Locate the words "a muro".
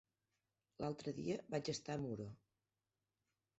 1.99-2.29